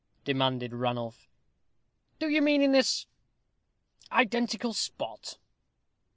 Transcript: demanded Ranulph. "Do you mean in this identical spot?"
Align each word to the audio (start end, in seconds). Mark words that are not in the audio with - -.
demanded 0.25 0.73
Ranulph. 0.73 1.29
"Do 2.17 2.27
you 2.27 2.41
mean 2.41 2.63
in 2.63 2.71
this 2.71 3.05
identical 4.11 4.73
spot?" 4.73 5.37